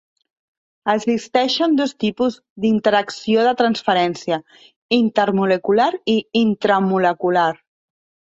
[0.93, 4.39] Existeixen dos tipus d'interacció de transferència:
[4.99, 7.49] intermolecular i intramolecular.